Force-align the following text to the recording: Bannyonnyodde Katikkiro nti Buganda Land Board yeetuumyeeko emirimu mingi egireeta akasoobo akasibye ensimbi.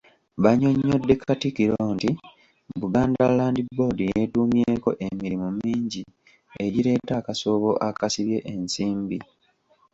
Bannyonnyodde 0.43 1.13
Katikkiro 1.21 1.77
nti 1.95 2.09
Buganda 2.79 3.25
Land 3.37 3.57
Board 3.77 3.97
yeetuumyeeko 4.09 4.89
emirimu 5.07 5.47
mingi 5.61 6.01
egireeta 6.65 7.13
akasoobo 7.17 7.69
akasibye 7.89 8.37
ensimbi. 8.53 9.17